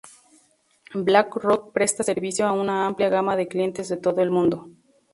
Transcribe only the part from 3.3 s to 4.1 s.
de clientes de